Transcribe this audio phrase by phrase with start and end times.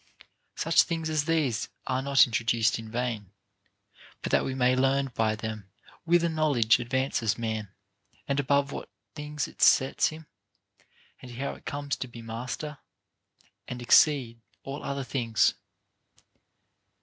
[0.55, 3.29] Such things as these are not introduced in vain,
[4.23, 5.69] but that we may learn by them
[6.05, 7.69] whither knowledge advances man,
[8.27, 10.25] and above what things it sets him,
[11.21, 12.79] and how he comes to be master,
[13.67, 15.53] and exceed all other things.